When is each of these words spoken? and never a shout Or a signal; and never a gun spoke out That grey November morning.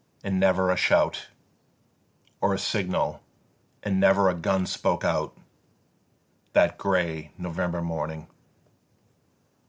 and 0.23 0.39
never 0.39 0.71
a 0.71 0.75
shout 0.75 1.27
Or 2.41 2.55
a 2.55 2.57
signal; 2.57 3.21
and 3.83 3.99
never 3.99 4.29
a 4.29 4.33
gun 4.33 4.65
spoke 4.65 5.03
out 5.05 5.37
That 6.53 6.79
grey 6.79 7.33
November 7.37 7.83
morning. 7.83 8.25